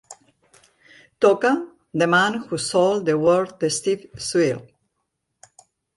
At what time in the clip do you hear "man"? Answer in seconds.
2.07-2.33